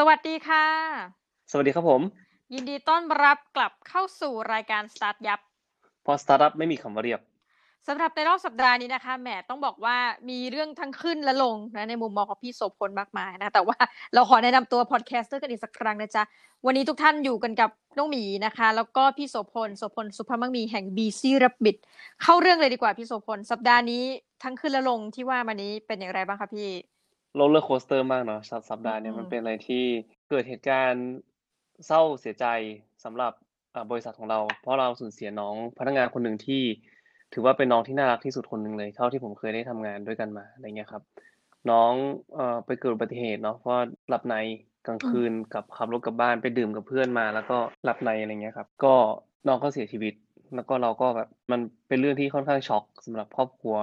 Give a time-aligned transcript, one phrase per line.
[0.00, 0.64] สวัสดีค่ะ
[1.50, 2.02] สวัสดีครับผม
[2.54, 5.40] ยินดีต้อนรับกลับเข้าสู่รายการ StartYup
[6.02, 7.20] เพราะสตาร์ทอัพไม่มีคำว่าเรียบ
[7.88, 9.96] สำหรับในรอบสัปดาห์นี้นะคะแหมต้องบอกว่า
[10.30, 13.76] มีเรื่องทั้งขึ้นและลงนะในมุมมองของพี่โสพลมากมายนะแต่ว่า
[14.14, 16.22] เราขอแนะนำตัว podcaster กันอีกสักครั้งนะจ๊ะ
[16.66, 21.76] วันนี้ทุกท่านอยู่กันกับน้องหมีนะคะ แล้วก็พี่โสพลโสพลสุภาพมังมีแห่ง Busy Rabbit
[22.22, 24.02] เข้าเรื่องเลยดีกว่าพี่โสพลสัปดาห์นี้
[24.42, 26.68] ทั้งขึ้นและลงที่ว่ามานี้เป็นอย่างไรบ้างคะพี่
[27.36, 29.84] roller coaster มากเนาะสัปสัปดาห์เนี้ยอืมมันเป็นอะไรที่
[30.30, 31.06] เกิดเหตุการณ์
[31.86, 32.46] เศร้าเสียใจ
[33.04, 33.32] สำหรับ
[33.74, 36.62] อ่าบริษัทของเรา เพราะเราสูญเสียน้องพนักงานคนหนึ่งที่
[37.32, 41.02] ถือว่าเป็นน้องที่น่ารักที่สุดคนหนึ่งเลยเท่าที่ผมเคยได้ทำงานด้วยกันมาอะไรเงี้ยครับ
[41.70, 41.92] น้อง
[42.34, 44.34] เอ่อไปเกิดอุบัติเหตุเนาะเพราะว่าหลับใน
[44.86, 48.94] กลางคืนกับขับรถกลับบ้านไปดื่มกับเพื่อนมา แล้วก็หลับในอะไรเงี้ยครับ ก็
[49.46, 50.14] น้องก็เสียชีวิต
[50.54, 53.76] แล้วก็เราก็แบบมันเป็นเรื่องที่ค่อนข้างช็อกสำหรับครอบครัว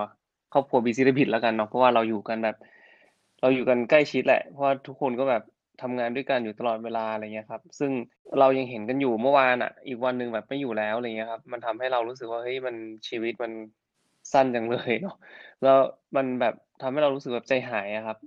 [0.53, 2.57] ครอบครัวบีซีเดบิตแล้วกันเนาะเพราะว่าเราอยู่กันแบบ
[3.45, 5.43] เราอยู่กันใกล้ชิดแหละ เพราะว่าทุกคนก็แบบ
[5.81, 7.91] ทำงานด้วยกันอยู่ตลอดเวลาอะไรเงี้ยครับ ซึ่ง
[8.39, 12.75] เรายังเห็นกันอยู่เมื่อวานอะ อีกวันหนึ่งแบบไม่อยู่แล้วอะไรเงี้ยครับ มันทำให้เรารู้สึกว่าเฮ้ยมัน
[13.07, 13.51] ชีวิตมัน
[14.33, 15.15] สั้นจังเลยเนาะ
[15.63, 15.77] แล้ว
[16.15, 18.17] มันแบบทำให้เรารู้สึกแบบใจหายอะครับ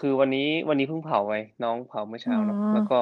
[0.00, 3.00] คือวันนี้วันนี้เพิ่งเผาไปน้องเผาเมื่อเช้าเนาะอืมแล้วก็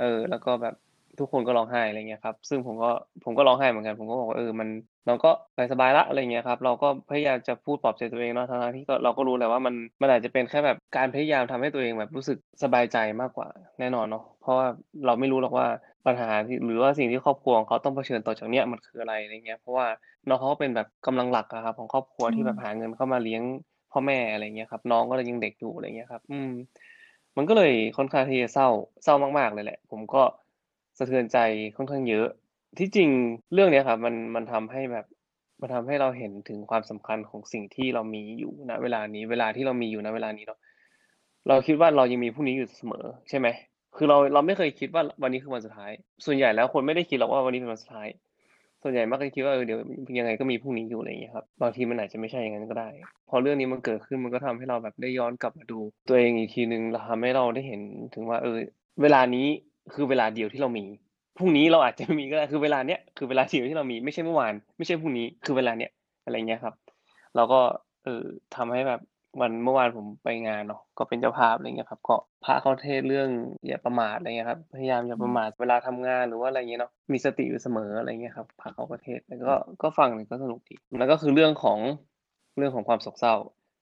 [0.00, 0.74] เออ แล้วก็แบบ
[1.18, 2.90] ทุกคนก็ร้องไห้อะไรเงี้ยครับ ซึ่งผมก็
[3.24, 4.68] ผมก็ร้องไห้เหมือนกัน ผมก็บอกว่าเออมัน
[5.06, 13.48] น้องก็ไปสบายละอะไรเงี้ยครับ เราก็พยายามจะพูดปลอบใจตัวเองเนาะทั้งๆที่ก็เราก็รู้แหละว่ามันมันอาจจะเป็นแค่แบบการพยายามทำให้ตัวเองแบบรู้สึกสบายใจมากกว่า
[13.80, 14.66] แน่นอนเนาะเพราะว่า
[15.06, 15.66] เราไม่รู้หรอกว่า
[16.06, 19.86] ปัญหาที่หรือว่าสิ่งที่ครอบครัวของเขาต้องเผชิญต่อจากเนี้ยมันคืออะไรอะไรเงี้ยเพราะว่า
[20.28, 23.42] น้องเขาก็เป็นแบบกำลังหลักอะครับของครอบครัวที่แบบหาเงินเข้ามาเลี้ยง
[23.92, 26.50] พ่อแม่อะไรเงี้ยครับ น้องก็เลยยังเด็กอยู่อะไรเงี้ยครับ อืม
[27.36, 28.68] มันก็เลยค่อนข้างที่จะเศร้า
[29.04, 30.22] เศร้ามากๆเลยแหละ ผมก็
[30.98, 31.38] สะเทือนใจ
[31.76, 32.26] ค่อนข้างเยอะ
[32.78, 33.10] ที่จริง
[33.52, 35.06] เรื่องเนี้ยครับมันมันทำให้แบบ
[35.60, 40.58] มันทำให้เราเห็นถึงความสำคัญของสิ่งที่เรามีอยู่ณเวลานี้เวลาที่เรามีอยู่ณเวลานี้เนาะ
[41.48, 43.48] เราคิดว่าเรายังมีพรุ่งนี้อยู่เสมอใช่ไหม
[43.96, 45.90] คือเราเราไม่เคยคิดว่าวันนี้คือวันสุดท้าย
[46.24, 48.08] ส่วนใหญ่แล้วคนไม่ได้คิดหรอกว่าวันนี้เป็นวันสุดท้าย
[48.82, 49.78] ส่วนใหญ่มักจะคิดว่าเออเดี๋ยว
[50.18, 52.88] ยังไงก็มีพรุ่งนี้อยู่อะไรอย่างเงี้ยครับบางทีมันอาจจะไม่ใช่อย่างนั้นก็ได้
[53.28, 55.78] พอเรื่องนี้มันเกิดขึ้นมันก็ทำให้เราแบบได้ย้อนกลับมาดู
[56.08, 57.80] ตัวเองอีกทีนึงแล้วทำให้เราได้เห็น
[58.14, 58.58] ถึงว่าเออ
[59.02, 59.46] เวลานี้
[59.94, 60.84] คือเวลาเดียวที่เรามี
[61.36, 65.90] พรุ่งนี้เราอาจจะไม่มีก็ได้คือเวลาเนี้ยคือเวลาเดียวที่เรามีไม่ใช่เมื่อวาน ไม่ใช่พรุ่งนี้คือเวลาเนี้ย
[66.24, 66.74] อะไรเงี้ยครับ
[67.36, 67.60] เราก็
[68.04, 68.24] เออ
[68.56, 69.00] ทำให้แบบ
[69.40, 73.28] วันเมื่อวานผมไปงานเนาะก็เป็นเจ้าภาพอะไรเงี้ยครับ ก็พระเขาเทศน์เรื่อง
[73.66, 81.78] อย่าประมาทอะไรเงี้ยครับพยายามอย่าประมาทเวลาทำงานหรือว่าอะไรเงี้ยเนาะมีสติอยู่เสมออะไรเงี้ยครับพระเขาก็เทศน์แล้วก็ก็ฟังเลยก็สนุกดีแล้วก็คือเรื่องของ
[82.56, 83.34] เรื่องของความโศกเศร้า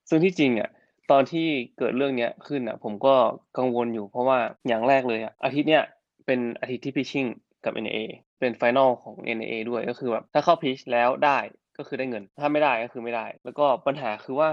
[0.08, 0.70] ซึ่งที่จริงอะ
[1.10, 1.46] ตอนที่
[1.78, 3.14] เกิดเรื่องเนี้ยขึ้นอะ ผมก็
[3.58, 4.38] กังวลอยู่เพราะว่า
[4.68, 5.84] อย่างแรกเลยอะอาทิตย์เนี้ย
[6.26, 7.26] เป็นอาทิตย์ที่ pitching
[7.64, 7.98] กับ NIA
[8.40, 11.38] เป็นไฟนอลของ NA ด้วยก็คือแบบถ้าเข้า pitch แล้วได้
[11.78, 14.50] ก็คือได้เงิน ถ้าไม่ได้ก็คือไม่ได้ แล้วก็ปัญหาคือว่า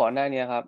[0.00, 0.64] ก่อนหน้าเนี้ยครับ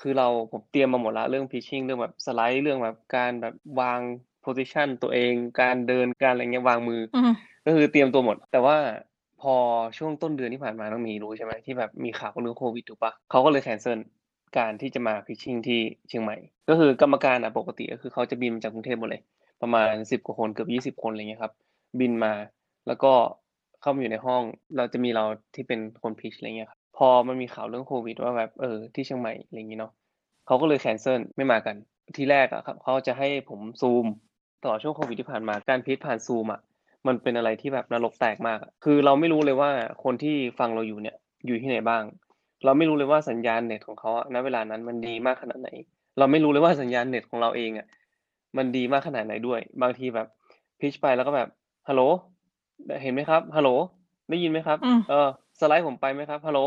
[0.00, 4.00] คือเราผมเตรียมมาหมดละเรื่อง pitching เรื่องแบบสไลด์เรื่องแบบการแบบวาง
[4.42, 7.34] position ตัวเอง การเดินการอะไรเงี้ยวางมืออืม
[7.66, 8.76] ก็คือเตรียมตัวหมด แต่ว่า
[9.42, 9.54] พอ
[9.98, 13.98] ช่วงต้นเดือนที่ผ่านมาต้องมีรู้ใช่ไหมที่แบบมีข่าวเรื่องโควิดถูกปะเขาก็เลยแคนเซิล
[14.56, 16.36] การที่จะมาพิชชิ่งที่เชียงใหม่
[16.68, 19.22] ก็คือกรรมการอะปกติก็คือเขาจะบินมาจากกรุงเทพหมดเลย
[19.62, 21.52] ประมาณสิบกว่าคนเกือบยี่สิบคนอะไรเงี้ยครับ
[22.00, 22.32] บินมา
[22.86, 23.12] แล้วก็
[23.80, 24.42] เข้ามาอยู่ในห้อง
[24.76, 29.92] เราจะมีเราที่เป็นคนพิชอะไรเงี้ยครับพอมันมีข่าวเรื่องโควิดว่าแบบเออที่เชียงใหม่อะไรอย่างงี้เนาะ
[30.46, 31.76] เขาก็เลยแคนเซิลไม่มากัน
[32.16, 34.06] ทีแรกอะครับเขาจะให้ผมซูม
[34.62, 36.60] ตลอช่วงโควิดที่ผ่านมาการพิชผ่านซูมอะ
[37.06, 39.70] มันเป็นอะไรที่แบบนรกแตกมาก คือเราไม่รู้เลยว่า
[40.04, 41.16] คนที่ฟังเราอยู่เนี่ย
[41.46, 42.02] อยู่ที่ไหนบ้าง
[42.64, 45.70] เราไม่รู้เลยว่าสัญญาณเน็ตของเขาอะณเวลานั้นมันดีมากขนาดไหน
[46.18, 47.86] เราไม่รู้เลยว่าสัญญาณเน็ตของเราเองอะ
[48.56, 50.26] มันดีมากขนาดไหนด้วย บางทีแบบ
[50.80, 51.48] พิชไปแล้วก็แบบ
[51.88, 52.02] ฮัลโหล
[53.02, 53.70] เห็นไหมครับฮัลโหล
[54.30, 55.28] ได้ยินไหมครับอืมเออ
[55.60, 56.60] สไลด์ผมไปไหมครับฮัลโหล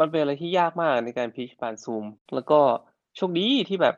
[0.00, 2.60] มันเป็นอะไรที่ยากมากในการพิชผ่านซูม แล้วก็
[3.16, 3.94] โชคดีที่แบบ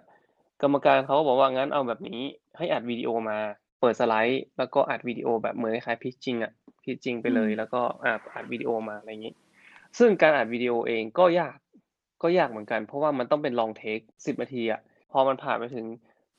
[0.62, 2.21] กรรมการเขาก็บอกว่างั้นเอาแบบนี้
[2.59, 3.39] ให้อัดวิดีโอมา
[3.81, 6.53] เปิดสไลด์ แล้วก็อัดวิดีโอแบบเหมือนคล้ายพิชจริงอะ
[6.85, 9.35] พิชจริงไปเลยอืมแล้วก็อัดอัดวิดีโอมาอะไรอย่างนี้
[9.99, 11.56] ซึ่งการอัดวิดีโอเองก็ยาก
[12.23, 14.81] ก็ยากเหมือนกัน เพราะว่ามันต้องเป็นลองเทคสิบนาทีอะ
[15.12, 15.87] พอมันผ่านไปถึง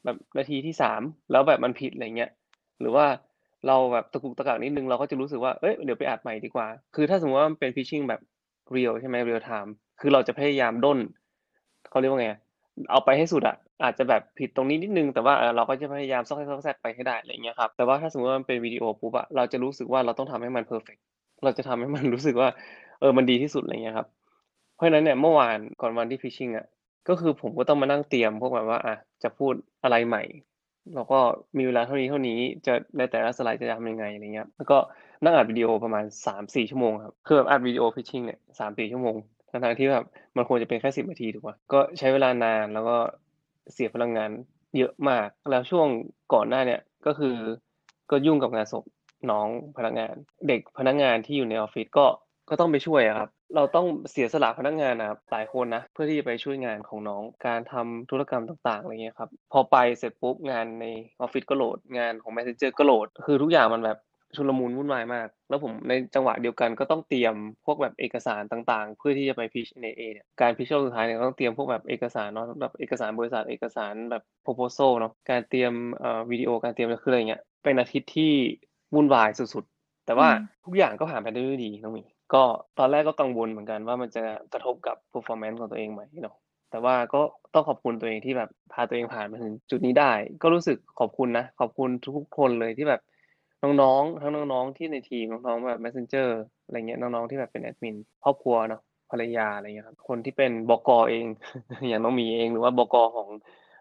[0.04, 2.31] แบบนาทีที่สามแล้วแบบมันผิดอะไรเงี้ย
[2.80, 3.06] หรือว่า
[3.68, 8.22] เราแบบตะกุกตะกักนิดนึงเราก็จะรู้สึกว่าเอ้ยเดี๋ยวไปอัดใหม่ดีกว่า คือถ้าสมมติว่ามันเป็นพิชชิ่งแบบ
[8.72, 11.00] real ใช่ไหม real-time คือเราจะพยายามด้น
[11.90, 12.30] เขาเรียกว่าไง
[12.92, 20.98] เอาไปให้สุดอะอาจจะแบบผิดตรงนี้นิดนึง แต่ว่าเราก็จะพยายามซอกแซกซอกแซกไปให้ได้อะไรเงี้ยครับแต่ว่าถ้าสมมติว่ามันเป็นวิดีโอปุ๊บอะเราจะรู้สึกว่าเราต้องทำให้มัน perfect
[21.44, 22.50] เราจะทำให้มันรู้สึกว่า
[23.01, 24.07] เออมันดีที่สุดอะไรเงี้ยครับ
[24.75, 26.65] เพราะฉะนั้นเนี่ยเมื่อวานก่อนวันที่ pitching อะ
[27.07, 29.53] ก็คือผมก็ต้องมานั่งเตรียมพวกแบบว่าอะจะพูด
[29.83, 30.24] อะไรใหม่
[30.95, 31.19] แล้วก็
[31.57, 34.77] มีเวลาเท่านี้เท่านี้จะในแต่ละสไลด์จะทำยังไงอะไรเงี้ยแล้วก็
[35.24, 39.15] นั่งอัดวิดีโอประมาณสามสี่ชั่วโมงครับคือแบบอัดวิดีโอพิชชิ่งเนี่ยสามสี่ชั่วโมง
[39.50, 40.06] ทั้งๆที่แบบ
[40.36, 42.98] มันควรจะเป็นแค่สิบนาทีถูกป่ะก็ใช้เวลานานแล้วก็
[43.74, 44.30] เสียพลังงาน
[44.77, 45.88] เยอะมาก แล้วช่วง
[46.33, 47.36] ก่อนหน้าเนี่ยก็คือ
[48.12, 48.86] ก็ยุ่งกับงานศพ
[49.31, 50.13] น้องพนักงาน
[50.48, 52.06] เด็กพนักงานที่อยู่ในออฟฟิศก็
[52.51, 60.86] ก็ต้องไปช่วยอะครับ เราต้องเสียสละพนักงานนะครับหลายคนนะเพื่อที่จะไปช่วยงานของน้องการทำธุรกรรมต่างๆอะไรเงี้ยครับพอไปเสร็จปุ๊บงานใน
[61.21, 63.98] ออฟฟิศก็โหลดงานของ Messenger ก็โหลด คือทุกอย่างมันแบบ
[64.36, 78.31] ชุลมุนวุ่นวายมาก แล้วผมในจังหวะเดียวกันก็ต้องเตรียมพวกแบบเอกสารต่างๆ เพื่อที่จะไปพิชในเอเนี่ยการพิชสุดท้ายเนี่ยต้องเตรียมพวกแบบเอกสารเนาะแบบเอกสารบริษัทเอกสารแบบ proposal เนาะการเตรียมเอ่อวิดีโอการเตรียมคืออะไรเงี้ยเป็นอาทิตย์ที่
[78.95, 82.03] วุ่นวายสุดๆ แต่ว่าอืมทุกอย่างก็ผ่านไปได้ด้วยดีน้องหมี
[82.33, 82.44] ก็
[82.80, 84.24] ตอนแรกก็กังวลเหมือนกันว่ามันจะ
[84.54, 86.36] กระทบกับ performance ของตัวเองไหมเนาะ
[86.72, 87.22] แต่ว่าก็
[87.54, 90.12] ต้องขอบคุณตัวเองที่แบบพาตัวเองผ่านมาถึงจุดนี้ได้
[90.42, 93.01] ก็รู้สึกขอบคุณนะ ขอบคุณทุกคนเลยที่แบบ
[93.81, 96.30] น้องๆ ทั้งน้องๆ ที่ในทีมน้องๆแบบ messenger
[96.66, 98.81] อะไรเงี้ยน้องๆ ที่แบบเป็นแอดมินครอบครัวเนาะ
[99.12, 101.25] ภรรยาอะไรเงี้ยครับคนที่เป็นบกเอง
[101.89, 103.30] อย่างน้องหมีเองหรือว่าบกของ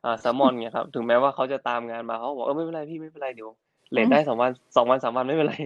[0.05, 3.50] อ่าแซมอนเนี่ยครับถึงแม้ว่าเขาจะตามงานมาเขาบอกเออไม่เป็นไรพี่ไม่เป็นไรเดี๋ยว
[3.93, 5.56] late ได้สองวันสองวันสามวันไม่เป็นไร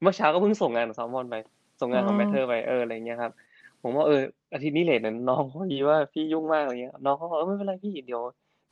[0.00, 1.34] เมื่อเช้าก็เพิ่งส่งงานของแซมอนไป
[1.82, 3.32] ส่งงานของอืม Matter ไปเอออะไรเงี้ยครับ
[3.82, 8.22] ผมว่าเอออาทิตย์นี้เลทนะน้องพอดีว่าพี่ยุ่งมากอะไรเงี้ยน้องเขาบอกเออไม่เป็นไรพี่เดี๋ยว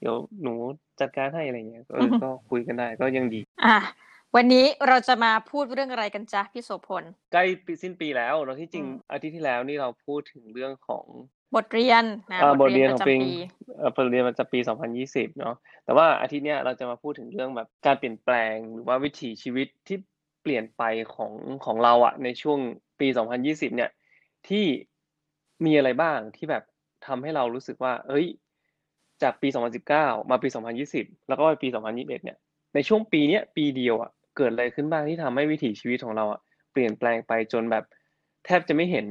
[0.00, 0.54] เดี๋ยวหนู
[1.00, 3.78] จัดการให้อะไรเงี้ยเออก็คุยกันได้ก็ยังดี อะ
[4.36, 11.04] วันนี้เราจะมาพูดเรื่องอะไรกันจ๊ะพี่โสพลใกล้ปีสิ้นปีแล้วเราที่จริงอืมอาทิตย์ที่แล้วนี่เราพูดถึงเรื่องของ
[11.56, 13.32] บทเรียนนะอ่าบทเรียนปขระองปีจำปี
[13.76, 14.58] เอ่อบทเรียนประจำปี
[14.98, 15.54] 2020 เนาะ
[15.84, 19.96] แต่ว่าอาทิตย์เนี้ยเราจะมาพูดถึงเรื่องแบบการเปลี่ยนแปลงหรือว่าวิถีชีวิตที่
[20.42, 20.82] เปลี่ยนไป
[21.14, 21.32] ของ
[21.64, 22.58] ของเราอะในช่วง
[23.00, 23.08] ปี
[23.42, 23.90] 2020 เนี่ย
[24.48, 24.64] ที่
[25.64, 26.62] มีอะไรบ้างที่แบบ
[27.06, 28.26] ทำให้เรารู้สึกว่า เอ้ย
[29.22, 29.48] จากปี
[29.88, 30.48] 2019 มาปี
[30.88, 32.36] 2020 แล้วก็ไปปี 2021 เนี่ย
[32.74, 36.40] ในช่วงปีเนี้ยปีเดียวอะเกิดอะไรขึ้นบ้างที่ทำให้วิถีชีวิตของเราอะ
[36.72, 37.84] เปลี่ยนแปลงไปจนแบบ
[38.44, 39.06] แทบจะไม่เห็น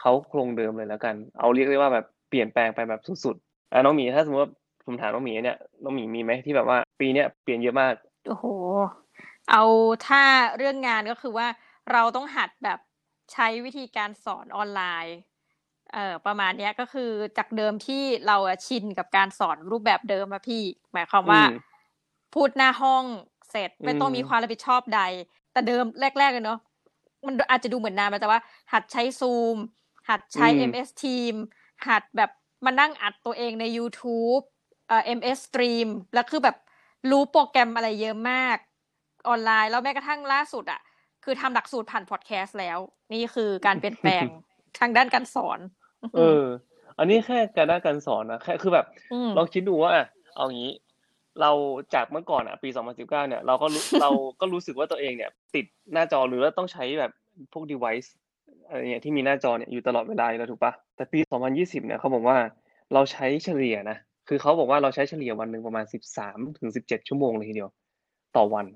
[0.00, 4.52] เขาโครงเดิมเลยแล้วกัน เอาเรียกได้ว่าแบบเปลี่ยนแปลงไปแบบสุดๆอะน้องหมีถ้าสมมติว่า
[4.86, 7.94] ผมถามน้องหมีเนี่ย น้องหมีมีไหมที่แบบว่า ปีเนี้ยเปลี่ยนเยอะมาก
[8.26, 8.46] โอ้โห
[9.50, 9.62] เอา
[10.06, 10.22] ถ้า
[10.56, 11.46] เรื่องงานก็คือว่า
[11.92, 12.78] เราต้องหัดแบบ
[13.32, 15.16] ใช้วิธีการสอนออนไลน์
[15.92, 20.62] เอ่อประมาณเนี้ยก็คือจากเดิมที่เราอะชินกับการสอนรูปแบบเดิมอะพี่
[20.92, 21.50] หมายความว่าอืม
[22.34, 23.04] พูดหน้าห้อง
[23.50, 25.02] เสร็จไม่ต้องอืมมีความรับผิดชอบใด
[25.52, 25.84] แต่เดิม
[26.18, 26.58] แรกๆเลยเนาะ
[27.26, 28.40] มันอาจจะดูเหมือนนานมาแต่ว่า
[28.72, 29.56] หัดใช้ซูม
[30.08, 31.34] หัดใช้อืม MS Team
[31.86, 32.30] หัดแบบ
[32.64, 34.42] มานั่งอัดตัวเองใน YouTube
[34.88, 36.56] เอ่อ MS Stream แล้วคือแบบ
[37.10, 38.56] รู้โปรแกรมอะไรเยอะมาก
[39.28, 40.80] ออนไลน์ แล้วแม้กระทั่งล่าสุดอะ
[41.24, 42.78] คือทำหลักสูตรผ่านพอดแคสต์แล้ว
[43.12, 44.24] นี่คือการเปลี่ยนแปลง
[44.80, 45.58] ทางด้านการสอน
[46.16, 46.44] เออ
[46.98, 48.86] อันนี้แค่การด้านการสอนนะแค่คือแบบ
[49.26, 50.06] มลองคิดดูว่าอะ
[50.36, 50.70] เอางี้
[51.40, 51.50] เรา
[51.94, 57.12] จากเมื่อก่อนอะปี 2019 เนี่ยเราก็รู้เราก็รู้สึกว่าตัวเองเนี่ย ติดหน้าจอหรือว่าต้องใช้แบบ
[57.52, 58.08] พวก device
[58.68, 61.18] อะไรเนี่ยที่มีหน้าจอเนี่ยอยู่ตลอดเวลาอยู่แล้วถูกปะแต่ปี
[61.52, 62.36] 2020 เนี่ยเขาบอกว่า
[62.94, 65.84] เราใช้เฉลี่ยนะคือเขาบอกว่าเราใช้เฉลี่ยวันหนึ่งประมาณ
[66.20, 67.70] 13ถึง17 ชั่วโมงเลยทีเดียว
[68.36, 68.66] ต่อวัน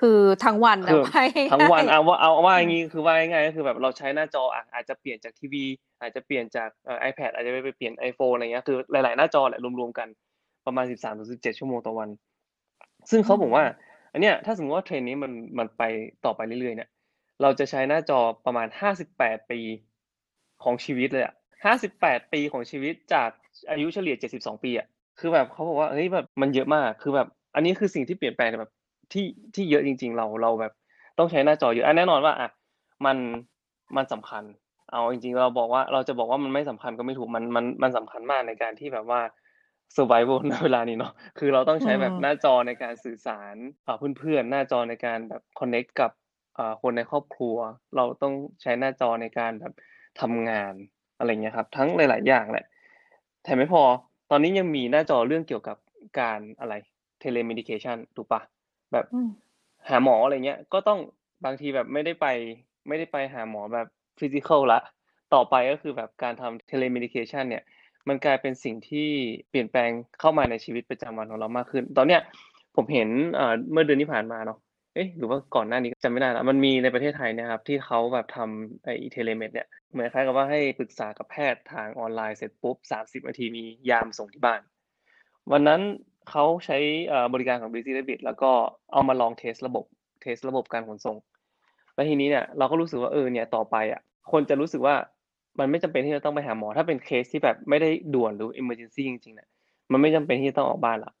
[0.00, 1.10] คือทั้งวันคืนะอว่า
[1.52, 5.64] ทั้งวันง่ายเอาว่าเอาว่าอืมอย่างงี้คือว่าง่ายๆก็คือแบบเราใช้หน้าจออะอาจจะเปลี่ยนจากทีวี
[6.00, 10.08] อาจจะเปลี่ยนจากเอ่อ iPad อาจจะไปเปลี่ยน iPhone อะไรเงี้ยคือหลาย ๆ หน้าจอแหละรวม ๆ กัน
[10.66, 12.08] ประมาณ13ถึง17ชั่วโมงต่อวัน
[13.10, 13.64] ซึ่งเขาบอกว่า
[14.12, 15.82] อันเนี้ยถ้าสมมติว่าเทรนด์นี้มันมันไป
[16.24, 16.88] ต่อไปเรื่อยๆเนี่ย
[17.42, 18.68] เราจะใช้หน้าจอประมาณ
[19.08, 19.60] 58ปี
[20.64, 21.34] ของชีวิตเลยอะ
[21.82, 23.30] 58ปีของชีวิตจาก
[23.70, 24.86] อายุเฉลี่ย72ปีอะ
[25.20, 28.72] คือแบบเขาบอกว่าเฮ้ยแบบมันเยอะมากคือแบบ อันนี้คือสิ่งที่เปลี่ยนแปลงแบบ
[29.14, 30.72] ที่ที่เยอะจริง ๆ เราเราแบบ
[31.18, 32.48] ต้องใช้หน้าจอเยอะอะแน่นอนว่าอะ
[33.06, 33.16] มัน
[33.96, 34.44] มันสำคัญ
[34.92, 39.20] เอาจริง ๆ เราบอกว่าเราจะบอกว่ามันไม่สำคัญก็ไม่ถูกมันมันมันสำคัญมากในการที่แบบว่า
[39.96, 43.56] survival ณเวลานี้เนาะคือเราต้องใช้แบบอืมหน้าจอในการสื่อสาร
[43.86, 46.10] อ่าเพื่อนๆหน้าจอในการแบบ connect กับ
[46.58, 47.56] อ่าคนในครอบครัว
[47.96, 49.74] เราต้องใช้หน้าจอในการแบบ
[50.20, 50.74] ทำงาน
[51.18, 52.66] อะไรเงี้ยครับ ทั้งหลาย ๆ อย่างแหละ
[53.44, 53.82] แถมไม่พอ
[54.30, 55.76] ตอนนี้ยังมีหน้าจอเรื่องเกี่ยวกับ
[56.20, 56.74] การอะไร
[57.22, 58.40] telemedication ถูกปะ
[58.94, 59.28] แบบอืม
[59.88, 60.98] หาหมออะไรเงี้ย ก็ต้อง
[61.44, 62.26] บางทีแบบไม่ได้ไป
[62.88, 63.86] ไม่ได้ไปหาหมอแบบ
[64.18, 64.80] ฟิสิกอลละ
[65.34, 67.64] ต่อไปก็คือแบบการทำ telemedication เนี่ย
[68.08, 69.08] มันกลายเป็นสิ่งที่
[69.50, 72.20] เปลี่ยนแปลงเข้ามาในชีวิตประจำวันของเรามากขึ้น ตอนเนี้ย
[72.76, 74.58] ผมเห็นเอ่อเมื่อเดือนที่ผ่านมาเนาะ
[74.94, 84.60] เอ๊ะหรือว่าก่อนหน้านี้จำไม่ได้ละมันมีในประเทศไทยเนะครับ ที่เขาแบบทำไอ้ telemed เนี่ยเหมือนคล้ายกับว่าให้ปรึกษากับแพทย์ทางออนไลน์เสร็จปุ๊บ30นาทีมียามาส่งที่บ้าน
[85.52, 85.80] วันนั้น
[86.30, 86.78] เขาใช้
[87.08, 88.50] เอ่อบริการของ Busy Rabbit แล้วก็
[88.92, 89.84] เอามาลอง test ระบบ
[90.22, 91.16] test ระบบการขนส่ง
[91.94, 94.00] แล้วทีนี้เนี่ยเราก็รู้สึกว่าเออเนี่ยต่อไปอะ
[94.32, 94.94] คนจะรู้สึกว่า
[95.58, 99.48] มันไม่จำเป็นที่จะต้องไปหาหมอ ถ้าเป็นเคสที่แบบไม่ได้ด่วนหรือ emergency จริงๆเนี่ย
[99.92, 101.12] มันไม่จำเป็นที่จะต้องออกบ้านละ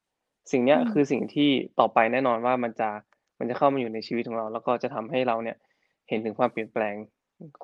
[0.52, 2.88] สิ่งเนี้ยอืมคือสิ่งที่ต่อไปแน่นอนว่ามันจะ
[3.38, 5.56] มันจะเข้ามาอยู่ในชีวิตของเรา แล้วก็จะทำให้เราเนี่ย
[6.08, 6.94] เห็นถึงความเปลี่ยนแปลง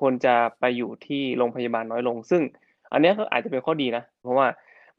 [0.01, 2.41] คนจะไปอยู่ที่โรงพยาบาลน้อยลง ซึ่ง
[2.93, 4.47] อันเนี้ยก็อาจจะเป็นข้อดีนะ เพราะว่า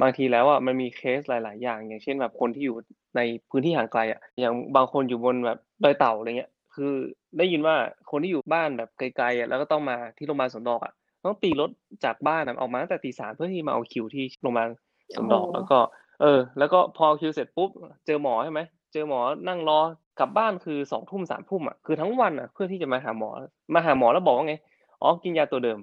[0.02, 2.76] บางทีแล้วอะมันมีเคสหลาย ๆ อย่าง อย่างเช่นแบบคนที่อยู่
[3.16, 6.92] ในพื้นที่ห่างไกลอะอย่างบางคนอยู่บนแบบดอยเต่าอะไรเงี้ยคือ
[7.38, 7.76] ได้ยินว่า
[8.10, 10.92] คนที่อยู่บ้านแบบไกลๆอะแล้วก็ต้องมาที่โรงพยาบาลสวนดอกอะ
[11.24, 11.70] ต้องตีรถ
[12.04, 14.68] จากบ้านอะออกมาตั้งแต่ตี3เพื่อที่มาเอาคิวที่โรงพยาบาล
[15.14, 15.78] สโอ้วนโฮดอกแล้วก็
[16.20, 17.70] เออ แล้วก็พอคิวเสร็จปุ๊บ
[18.06, 18.60] เจอหมอใช่ไหม
[18.92, 19.80] เจอหมอนั่งรอ
[20.18, 23.30] กลับบ้านคือ2ทุ่ม3ทุ่มอะคือทั้งวันอะเพื่อที่จะมาหาหมอ
[23.74, 24.54] มาหาหมอแล้วบอกว่าไง
[25.02, 25.78] อ๋อกินยาตัวเดิม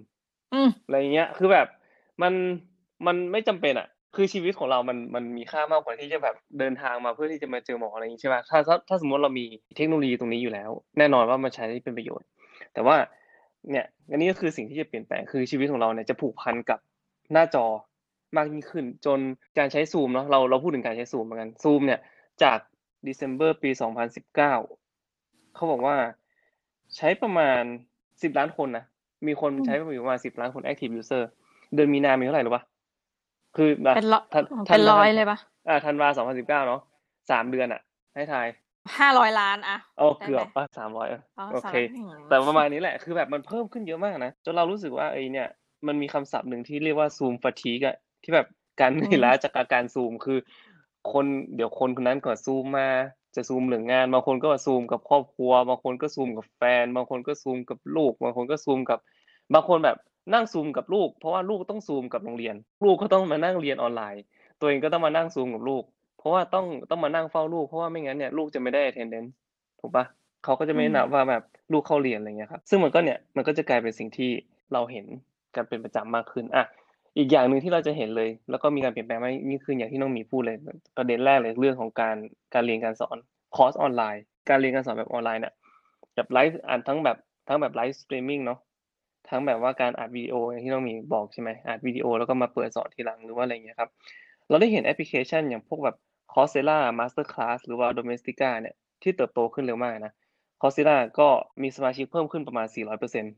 [0.54, 1.68] อืมอะไรอย่างเงี้ย คือแบบ
[2.22, 2.34] มัน
[3.06, 12.28] มันไม่จำเป็นอะ คือชีวิตของเรามันมันมีค่ามากกว่าที่จะแบบเดินทางมาเพื่อที่จะมาเจอหมออะไรอย่างงี้ใช่เปล่าถ้าถ้าถ้าสมมติเรามีเทคโนโลยีตรงนี้อยู่แล้ว แน่นอนว่ามันใช้ได้เป็นประโยชน์
[12.74, 12.96] แต่ว่า
[13.72, 16.80] เนี่ยอันนี้ก็คือสิ่งที่จะเปลี่ยนแปลงคือชีวิตของเราเนี่ยจะผูกพันกับ
[17.34, 17.66] หน้าจอ
[18.38, 19.20] มากยิ่งขึ้น จน
[19.58, 22.00] การใช้ Zoom เนาะเราเราพูดถึงการใช้ Zoom เหมือนกัน Zoom เนี่ย
[22.44, 22.58] จาก
[23.08, 24.54] December ปี 2019
[25.56, 25.96] เขาบอกว่า
[26.98, 27.62] ใช้ประมาณ
[28.22, 28.84] 10 ล้านคนนะ
[29.28, 31.24] มีคนใช้ประมาณ10ล้านคน active user
[31.76, 32.64] เดือนมีนามีเท่าไรรู้เปล่า?
[33.60, 35.40] คืออะเป็นร้อยธันอืมธัเป็นนร้วาอยเลยเปล่า?
[35.68, 36.82] อาธันวา2019เนาะ
[37.30, 37.82] 3เดือนอะ
[38.16, 38.48] ให้ทาย
[38.98, 40.42] 500,000,000อะโอ้ได้เกืไหอม?
[40.44, 45.48] บเปล่า300เอออ๋อโอสาเคมอืมแต่ประมาณนี้แหละ คือแบบมันเพิ่มขึ้นเยอะมากนะ จนเรารู้สึกว่าไอ้เนี่ย
[45.88, 48.48] มันมีคำศัพท์หนึ่งที่เรียกว่า Zoom fatigue อะที่แบบ
[48.82, 50.40] การเหอืนื่อยล้ามจากอาการ Zoom คือ
[51.12, 51.26] คน
[51.56, 52.88] เดี๋ยวคนคนนั้นก็ Zoom มา
[53.36, 59.00] จะ Zoom เรื่องงานบางคนก็ Zoom กับครอบครัวบางคนก็ Zoom กับแฟน บางคนก็ Zoom กับลูก บางคนก็ Zoom กับ
[59.54, 59.98] บางคนแบบ
[60.34, 64.24] นั่ง Zoom กับลูก เพราะว่าลูกต้อง Zoom กับโรงเรียน ลูกก็ต้องมานั่งเรียนออนไลน์
[64.60, 65.84] ตัวเองก็ต้องมานั่ง Zoom กับลูก
[66.18, 69.30] เพราะว่าต้องต้องมานั่งเฝ้าลูก เพราะว่าไม่งั้นเนี่ยลูกจะไม่ได้ attendance
[69.80, 70.06] ถูกเปล่า?
[70.44, 74.32] เขาก็จะอืไม่มนับว่าแบบลูกเข้าเรียนอะไรเงี้ยครับซึ่งมันก็เนี่ยมันก็จะกลายเป็นสิ่งที่
[74.74, 75.06] เราเห็น
[75.56, 76.66] กันเป็นประจำมากขึ้นอะ
[77.18, 80.58] อีกอย่างหนึ่งที่เราจะเห็นเลย แล้วก็มีการเปลี่ยนแปลงมากยิ่งขึ้นอย่างที่น้องหมีพูดเลย
[80.98, 82.16] ประเด็นแรกเลยเรื่องของการ
[82.54, 83.18] การเรียนการสอน
[83.56, 85.54] คอร์สออนไลน์ การเรียนการสอนแบบออนไลน์เนี่ย
[86.16, 88.60] แบบไลฟ์อ่าทั้งแบบทั้งแบบ live streaming เนาะ
[89.28, 93.90] ทั้งแบบว่าการอัดวิดีโออย่างที่น้องหมีบอกใช่ไหมอัดวิดีโอแล้วก็มาเปิดสอนทีหลังหรือว่าอะไรอย่างเงี้ยครับ
[94.50, 95.96] เราได้เห็นแอปพลิเคชันอย่างพวกแบบ
[96.34, 100.14] Coursera Masterclass หรือว่า Domestika เนี่ยที่เติบโตขึ้นเร็วมากนะ
[100.62, 101.28] Coursera ก็
[101.62, 103.34] มีสมาชิกเพิ่มขึ้นประมาณ 400%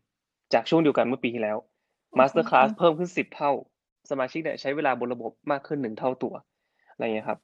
[0.53, 1.57] จากช่วงเดียวกันเมื่อปีที่แล้ว
[2.11, 3.51] โอ้โฮ Masterclass เพิ่มขึ้น 10 เท่า
[4.11, 6.33] สมาชิกเนี่ยใช้เวลาบนระบบมากขึ้น 1 เท่าตัว
[6.93, 7.39] อะไรอย่างเงี้ยครับ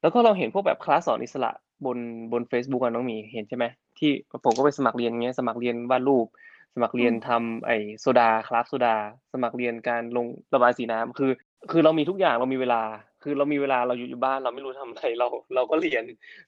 [0.00, 1.50] แล้วก็เราเห็นพวกแบบคลาสสอนอิสระ
[1.86, 1.98] บน
[2.32, 3.64] บนเฟซบุ๊กอะน้องหมีเห็นใช่ไหม?
[3.98, 4.10] ที่
[4.44, 6.26] ผมก็ไปสมัครเรียนอย่างเงี้ยสมัครเรียนวาดรูป
[6.74, 8.96] สมัครอืเรียนมทำไอ้โซดาคราฟต์โซดา
[9.32, 11.30] สมัครเรียนการลงระบายสีน้ำคือ
[11.70, 12.82] คือเรามีทุกอย่างเรามีเวลา
[13.22, 16.02] คือเรามีเวลาเราอยู่อยู่บ้านเราไม่รู้จะทำอะไรเราเราก็เรียน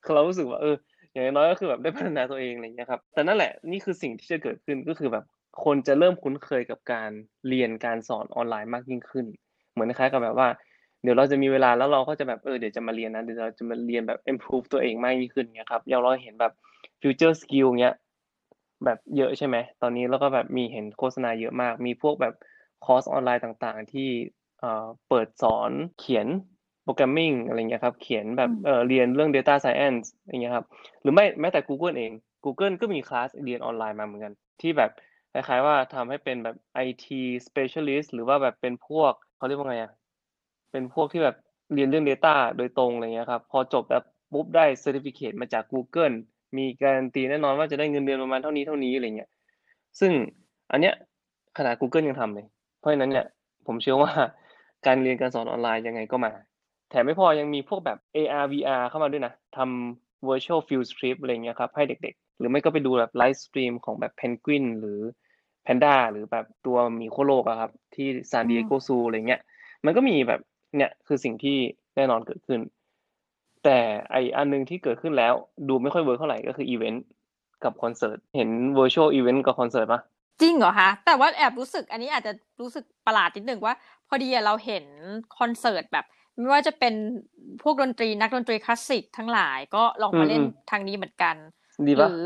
[0.05, 0.77] คือเรารู้สึกว่าเออ
[1.13, 5.25] อย่างน้อยๆก็คือแบบได้พัฒนาตัวเองอะไรอย่างเงี้ยครับแต่นั่นแหละนี่คือสิ่งที่จะเกิดขึ้นก็คือแบบ
[5.65, 7.11] คนจะเริ่มคุ้นเคยกับการ
[7.49, 9.27] เรียนการสอนออนไลน์มากยิ่งขึ้น
[9.73, 10.49] เหมือนคล้ายๆกับแบบว่า
[11.03, 16.53] เดี๋ยวเราจะมีเวลาแล้วเราก็จะแบบเออเดี๋ยวจะมาเรียนนะเดี๋ยวเราจะมาเรียนแบบ improve ตัวเองมากยิ่งขึ้นอย่างเงี้ยครับอย่างเราเห็นแบบ
[17.01, 17.95] future skill อย่างเงี้ย
[18.85, 22.35] แบบเยอะใช่ไหม ตอนนี้แล้วก็แบบมีเห็นโฆษณาเยอะมาก มีพวกแบบ
[22.85, 24.09] คอร์สออนไลน์ต่างๆ ที่
[24.61, 26.27] เอ่อเปิดสอนเขียน
[26.87, 30.67] Programming อะไรอย่างเงี้ยครับ เขียนแบบอืมเอ่อเรียนเรื่อง Data Science อย่างเงี้ยครับ
[31.03, 32.13] หรือไม่แม้แต่กูเกิลเอง
[32.45, 34.91] กูเกิลก็มีคลาสเรียนออนไลน์มาเหมือนกัน ที่แบบ
[35.33, 39.93] คล้ายๆว่าทำให้เป็นแบบ IT specialist หรือว่าแบบเป็นพวกเขาเรียกว่าไงอะ
[40.73, 41.37] เป็นพวกที่แบบ
[41.75, 44.03] เรียนเรื่อง Data โดยตรงอะไรเงี้ยครับ พอจบแล้ว
[44.33, 46.13] ปุ๊บได้ certificate มาจากกูเกิล
[46.59, 49.31] มีการันตีแน่นอนว่าจะได้เงินเดือนประมาณเท่านี้ๆอะไรเงี้ย
[50.01, 50.13] ซึ่ง
[50.73, 50.95] อันเนี้ย
[51.59, 52.47] ขนาดกูเกิลยังทำเลย
[52.81, 53.27] เพราะฉะนั้นเนี่ย
[53.67, 54.13] ผมเชื่อว่า
[54.87, 56.33] การเรียนการสอนออนไลน์ยังไงก็มา
[56.91, 65.01] แถมไม่พอยังมีพวกแบบ AR VR เข้ามาด้วยนะทำ virtual field trip อะไรอย่างเงี้ยครับให้เด็กๆ หรือไม่ก็ไปดูแบบ live stream ของแบบเพนกวินหรือ
[65.63, 69.41] แพนดาหรือแบบตัวหมีขั้วโลกอะครับ ที่ San อืม Diego Zoo อะไรเงี้ย
[69.85, 70.41] มันก็มีแบบ
[70.77, 71.57] เนี่ยคือสิ่งที่
[71.97, 72.61] แน่นอนเกิดขึ้น
[73.67, 73.79] แต่
[74.13, 75.35] ไอ้อันหนึ่งที่เกิดขึ้นแล้ว
[75.69, 77.05] ดูไม่ค่อยเวิร์กเท่าไรก็คืออิเวนต์
[77.65, 80.01] กับคอนเสิร์ตเห็น virtual event กับคอนเสิร์ตเปล่า?
[80.43, 80.89] จริงเหรอคะ?
[81.07, 83.75] แต่ว่าแอบรู้สึกอันนี้อาจจะรู้สึกประหลาดนิดหนึ่งว่า
[84.09, 84.85] พอดีอะเราเห็น
[85.39, 86.05] คอนเสิร์ตแบบ
[86.39, 86.95] ไม่ว่าจะเป็น
[87.63, 92.09] พวกดนตรีนักดนตรีคลาสสิกทั้งหลายก็ลองอืมาเล่นมทางนี้เหมือนกันๆดีหเปล่า?
[92.09, 92.23] รือ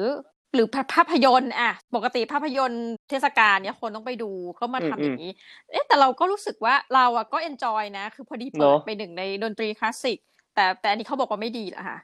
[0.55, 4.31] หรือภภาพยนตร์อะปกติภาพยนตร์เทศกาลเนี้ยคนต้องไปดู
[4.61, 5.31] ก็มาอืทำอย่ามงๆงี้
[5.71, 10.19] เอ๊ะแต่เราก็รู้สึกว่าเราอะก็เอนจอยนะ คือพอดีเนเปิาะดไปหนึ่งในดนตรีคลาสสิก
[10.55, 11.99] แต่แต่อันนี้เขาบอกว่าไม่ดีเหรอคะ?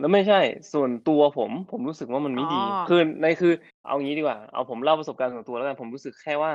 [0.00, 0.40] แล้วไม่ใช่
[0.72, 3.52] ส่วนตัวผมผมรู้สึกว่ามันอ๋ไม่อดี คือในคือ
[3.86, 6.52] เอางี้ดีกว่า เอาผมเล่าประสบการณ์ส่วนตัวแล้วกันผมรู้สึกแค่ว่า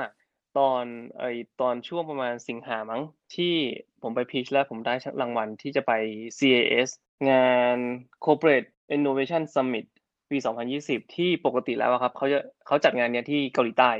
[0.58, 0.84] ตอน
[1.18, 3.02] ไอ้ตอนช่วงประมาณสิงหามั้ง
[3.34, 3.54] ที่
[4.02, 5.92] ผมไป pitch แล้วผมได้ชรางวัลที่จะไป
[6.38, 6.88] CAS
[7.30, 7.76] งาน
[8.24, 9.86] Corporate Innovation Summit
[10.30, 13.90] ปี 2020 ที่ปกติแล้วอะครับเขาจะเขาจัดงานเนี้ยที่เกาหลีใต้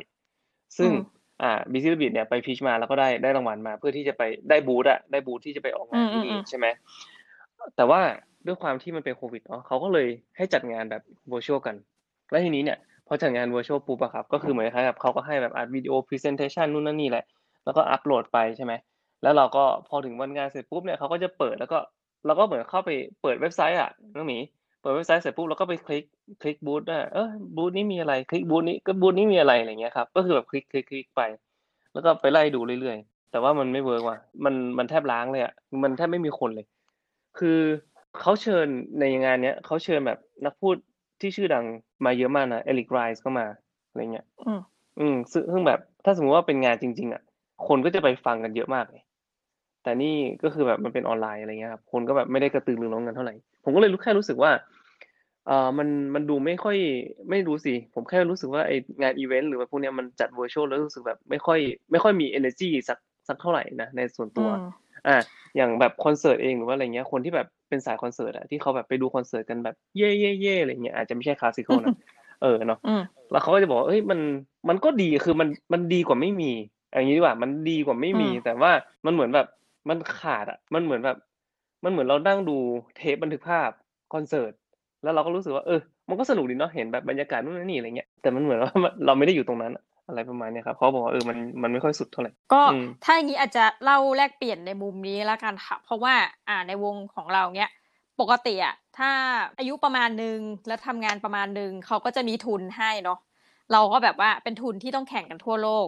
[0.78, 0.96] ซอืึ่งม
[1.42, 6.66] อ่า Busy Rabbit เนี่ยไป pitch มาแล้วก็ได้ได้รางวัลมา เพื่อที่จะไปได้บูธอะได้บูธที่จะไปออกอืงานที่นี่มๆๆใช่ไหม
[7.76, 8.00] แต่ว่า
[8.46, 11.02] ด้วยความที่มันเป็นโควิดเนาะเขาก็เลยให้จัดงานแบบ
[11.32, 11.76] virtual กัน
[12.30, 17.24] แล้วทีนี้เนี่ยพอจัดงาน virtual ปุ๊บอะครับก็คือเหมือนคล้ายกับเขาก็ให้แบบอัดวิดีโอ presentation นู่นนั่นนี่แหละ
[17.64, 18.72] แล้วก็อัปโหลดไปใช่ไหม
[19.22, 21.78] แล้วเราก็พอถึงวันงานเสร็จปุ๊บเนี่ยเขาก็จะเปิดแล้วก็
[22.26, 22.90] เราก็เหมือนเข้าไป
[23.22, 24.38] เปิดเว็บไซต์อะน้องหมี
[24.80, 26.04] เปิดเว็บไซต์เสร็จปุ๊บเราก็ไปคลิก
[26.42, 31.22] คลิกบูธอะเออบูธนี้มีอะไรคลิกบูธนี้ก็บูธนี้มีอะไรอะไรเงี้ยครับก็คือแบบคลิกคลิกคลิกไป
[31.92, 35.52] แล้วก็ไปไล่ดูเรื่อยๆ แต่ว่ามันไม่ work ว่ะมันมันแทบร้างเลยอะ
[35.82, 36.66] มันแทบไม่มีคนเลย
[37.38, 37.58] คือ
[38.20, 38.66] เขาเชิญ
[39.00, 40.76] ในงานเนี้ยเขาเชิญแบบนักพูด
[41.20, 41.64] ที่ชื่อดัง
[42.04, 43.46] มาเยอะมากนะ Eric Ries ก็มา
[43.88, 44.60] อะไรเงี้ยอืม
[44.98, 47.22] อืมซึ่งซึ่งแบบถ้าสมมติว่าเป็นงานจริง ๆ อะ
[47.68, 49.02] คนก็จะไปฟังกันเยอะมากเลย
[49.82, 54.50] แต่นี่ก็คือแบบมันเป็นออนไลน์อะไรเงี้ยครับคนก็แบบไม่ได้กระตือรือร้นกันเท่าไหร่ผมก็เลยรู้แค่รู้สึกว่า
[55.46, 56.76] เอ่อมันมันดูไม่ค่อย
[57.30, 58.72] ไม่รู้สิ ผมแค่รู้สึกว่าไอ้
[59.02, 61.58] งานอีเวนต์หรือว่าพวกเนี้ยมันจัด virtual แล้วรู้สึกแบบไม่ค่อย
[61.90, 62.98] ไม่ค่อยมี energy สัก
[63.28, 64.48] สักเท่าไหร่นะในส่วนตัว
[65.08, 65.24] อืมอะ
[65.56, 71.94] อย่างแบบคอนเสิร์ตเองหรือว่าอะไรเงี้ยคนที่แบบเป็นสายคอนเสิร์ตอะที่เขาแบบไปดูคอนเสิร์ตกันแบบเย่เย่เย่อะไรเงี้ยอาจจะไม่ใช่ classical นะ
[72.42, 74.20] เออเนาะอืมแล้วเขาก็จะบอกว่าเอ้ยมัน
[74.68, 76.52] มันก็ดีคือมันมันดีกว่าไม่มี
[76.92, 78.70] อย่างนี้ดีกว่ามันดีกว่าไม่มีอืมแต่ว่า
[79.06, 79.46] มันเหมือนแบบ
[79.88, 81.16] มันขาดอะมันเหมือนแบบ
[81.84, 82.56] มันเหมือนเรานั่งดู
[82.96, 83.70] เทปบันทึกภาพ
[84.14, 84.52] คอนเสิร์ต
[85.02, 88.70] แล้วเราก็รู้สึกว่าเออมันก็สนุกดีเนาะเห็นแบบบรรยากาศนู่นนนนี่อะไรเงี้ยแต่มันเหมือนว่า
[89.06, 89.72] เราไม่ได้อยู่ตรงนั้น
[90.04, 96.14] อะอะไรประมาณเนี้ยครับเขาบอกว่าเออมันมันไม่ค่อยสุดเท่าไหร่ก็อืมถ้าอย่างนี้อาจจะเล่าแลกเปลี่ยนในมุมนี้แล้วกันค่ะ เพราะว่า
[96.48, 97.70] อ่าในวงของเราเนี้ย
[98.20, 99.10] ปกติอะถ้า
[99.58, 103.18] อายุประมาณหนึ่งแล้วทำงานประมาณหนึ่งเขาก็จะมีทุนให้เนาะ
[103.72, 105.86] เราก็แบบว่าเป็นทุนที่ต้องแข่งกันทั่วโลก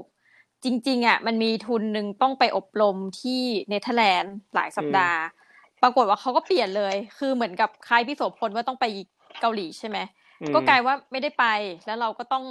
[0.64, 5.20] จริง ๆอะมันมีทุนหนึ่งต้องไปอบรมที่เนเธอร์แลนด์หลายสัปดาห์
[5.82, 8.86] ปรากฏว่าเขาก็เปลี่ยนเลย คือเหมือนกับคล้ายพี่โสพลว่าต้องไป
[9.40, 9.98] เกาหลีใช่ไหม
[10.40, 11.44] อืมก็กลายว่าไม่ได้ไป
[11.86, 12.44] แล้วเราก็ต้อง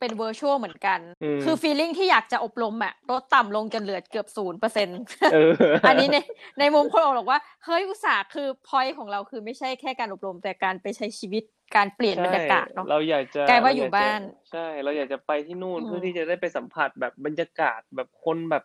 [0.00, 4.98] เป็น virtual เหมือนกันอืมคือ feeling ที่อยากจะอบรมอะลดต่ำลงจนเหลือเกือบศูนย์เปอร์เซ็นต์
[5.32, 5.52] เออ
[5.88, 6.18] อันนี้ใน
[6.58, 11.42] ในมุมคนบอกว่า เฮ้ยอุตส่าห์คือพอยของเราคือไม่ใช่แค่การอบรมแต่การไปใช้ชีวิต
[11.76, 14.20] การเปลี่ยนบรรยากาศเนาะใช่เราอยากจะกลายว่าเรอยู่กจะบ้าน
[14.52, 18.64] ใช่ เราอยากจะไปที่นู่นอืมเพื่อที่จะได้ไปสัมผัสแบบบรรยากาศแบบคนแบบ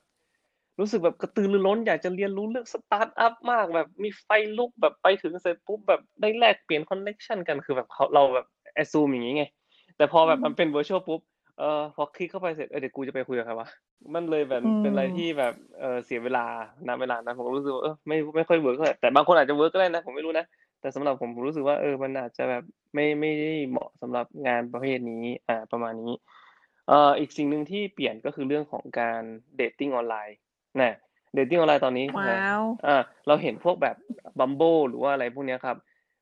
[0.80, 9.46] รู้สึกแบบกระตือรือร้น อยากจะเรียนรู้เรื่องสตาร์ทอัพมากแบบมีไฟลุกแบบไปถึงเสร็จปุ๊บแบบได้แลกเปลี่ยนคอนเนคชันกันคือแบบเขาเราแบบแอสซูมอย่างนี้ไง
[9.98, 11.22] แต่พอแบบมันเป็นเวอร์ชวลปุ๊บ
[11.60, 13.68] เออพอคลิกเข้าไปเสร็จเออเดี๋ยวกูจะไปคุยกับใครวะ
[14.14, 16.46] มันเลยแบบอืมเป็นอะไรที่แบบเออเสียเวลา
[16.88, 20.46] ณเวลานั้นผมก็รู้สึกว่าเออไม่ไม่ค่อย work เท่าไหร่แต่บางคนอาจจะ work ก็ได้นะผมไม่รู้นะ
[20.82, 26.14] แต่สำหรับผมผมรู้สึกว่าเออมันอาจจะแบบไม่ไม่ได้เหมาะสำหรับงานประเภทนี้อ่าประมาณนี้
[26.88, 29.22] เอ่ออีกสิ่งหนึ่งที่เปลี่ยนก็คือเรื่องของการ
[29.58, 30.38] dating ออนไลน์
[30.82, 30.96] นะ
[31.34, 33.96] dating ออนไลน์ตอนนี้ wow อ่าเราเห็นพวกแบบ
[34.40, 35.78] Bumble หรือว่าอะไรพวกเนี้ยครับ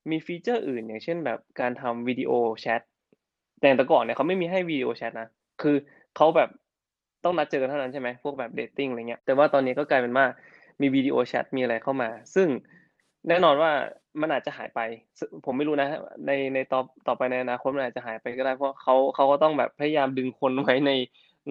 [0.10, 2.82] มี feature อื่นอย่างเช่นแบบการทำ video chat
[3.60, 5.28] แต่แต่ก่อนเนี่ยเขาไม่มีให้ video chat นะ
[5.62, 5.76] คือ
[6.16, 6.50] เขาแบบ
[7.24, 10.26] ต้องนัดเจอกันเท่านั้นใช่ไหมพวกแบบ dating อะไรเงี้ย แต่ว่าตอนนี้ก็กลายเป็นว่า
[10.82, 12.48] มี video chat มีอะไรเข้ามา ซึ่ง
[13.30, 13.72] แน่นอนว่า
[14.22, 14.80] มันอาจจะหายไป
[15.46, 15.88] ผมไม่รู้นะ
[16.28, 20.92] ในในต่อต่อไปในอนาคตมันอาจจะหายไปก็ได้ เพราะเขาเขาก็ต้องแบบพยายามดึงคนไว้ใน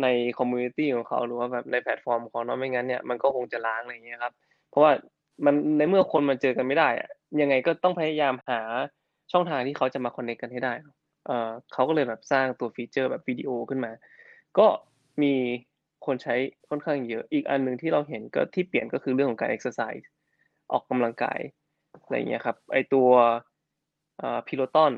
[0.03, 0.07] ใน
[0.39, 4.33] community ของเขาหรือว่าแบบในแพลตฟอร์มของเขาเนาะไม่งั้นเนี่ยมันก็คงจะร้างอะไรเงี้ยครับ
[4.71, 4.93] เพราะว่า
[5.45, 7.09] มันในเมื่อคนมันเจอกันไม่ได้อะ
[7.41, 8.61] ยังไงก็ต้องพยายามหา
[9.33, 10.73] ช่องทางที่เขาจะมา connect กันให้ได้
[11.29, 13.93] เอ่อเขาก็เลยแบบสร้างตัว feature แบบวิดีโอขึ้นมา
[14.59, 14.67] ก็
[15.23, 15.35] มี
[16.07, 16.35] คนใช้
[16.69, 20.05] ค่อนข้างเยอะ อีกอันหนึ่งที่เราเห็นก็ที่เปลี่ยนก็คือเรื่องของการ exercise
[20.73, 21.41] ออกกำลังกาย
[22.03, 23.09] อะไรเงี้ยครับ ไอ้ตัว
[24.19, 24.93] เอ่อ Peloton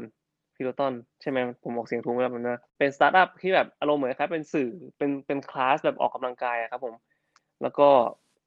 [0.57, 6.95] Peloton ใช่ไหมผมออกเสียงถูกไหมครับมันนะเป็นสตาร์ทอัพที่แบบอารมณ์เหมือนคล้ายเป็นสื่อเป็นเป็นคลาสแบบออกกำลังกายอะครับผม
[7.63, 7.89] แล้วก็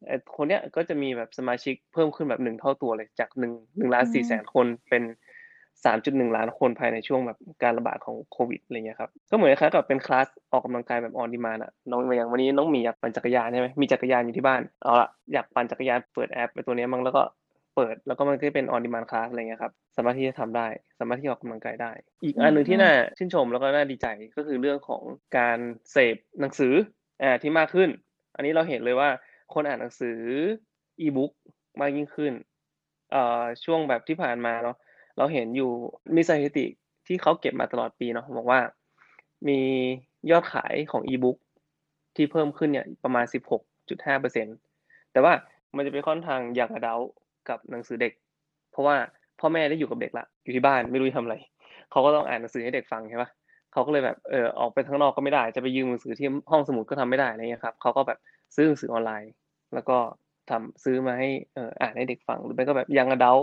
[0.08, 5.04] ไอคนเนี้ยก็จะมีแบบสมาชิกเพิ่มขึ้นแบบหนึ่งเท่าตัวเลยจากหนึ่งหนึ่งล้านสี่แสนคนเป็น
[5.86, 17.22] สามจุดหนึ่งล้านคนภายในช่วงแบบการระบาดของโควิดอะไรเงี้ยครับก็เหมือนคล้ายกับเป็นคลาสออกกำลังกายแบบออนดีมานอะน้องอย่างวันนี้น้องหมีอยากปั่นจักรยานใช่ไหมมีจักรยานอยู่ที่บ้านเอาละอยากปั่นจักรยานเปิดแอปไปตัวเนี้ยมั้งแล้วก็
[17.76, 20.67] เปิดแล้วก็มันก็เป็นออนดีมานคลาสอะไรเงี้ยครับสามารถที่จะทำได้
[21.00, 21.91] สามารถที่ออกกำลังกายได้
[22.24, 25.04] อีกอันหนึ่งที่น่าชื่นชมแล้วก็น่าดีใจก็คือเรื่องของ
[25.38, 25.58] การ
[25.91, 26.74] เสพหนังสือ
[27.22, 27.89] อ่าที่มากขึ้น
[28.36, 29.10] อันนี้เราเห็นเลยว่า
[29.54, 30.17] คนอ่านหนังสือ
[31.02, 31.32] อีบุ๊ก
[31.82, 32.34] มากยิ่งขึ้น
[33.12, 34.76] เอ่อช่วงแบบที่ผ่านมาเนาะ
[35.17, 35.71] เราเห็นอยู่
[36.15, 36.65] มีสถิติ
[37.08, 38.60] ที่เขาเก็บมาตลอดปีเนาะบอกว่า
[39.47, 39.60] มี
[40.32, 41.38] ยอดขายของอีบุ๊ก
[42.15, 43.26] ที่เพิ่มขึ้นเนี่ยประมาณ
[43.73, 44.47] 16.5เปอร์เซ็น
[45.12, 45.34] แต่ว่า
[45.76, 46.95] มันจะเป็นค่อนทางอย่างอเดา
[47.49, 48.13] กับหนังสือเด็ก
[48.71, 48.95] เพราะว่า
[49.39, 51.36] พ่อแม่ได้อยู่กับเด็กละอยู่ที่บ้านไม่รู้จะทำอะไร
[51.91, 53.30] เขาก็ต้องอ่านหนังสือให้เด็กฟังใช่ปะ
[53.73, 58.19] เขาก็เลยแบบเออออกไปข้างนอกก็ไม่ได้ จะไปยืมหนังสือที่ห้องสมุดก็ทำไม่ได้อะไรเงี้ยครับเขาก็แบบ
[58.56, 59.32] ซื้อหนังสือออนไลน์
[59.73, 59.97] แล้วก็
[60.49, 63.34] ทำซื้อมาให้อ่ออ่านให้เด็กฟังหรือไม่ก็แบบยังอเดา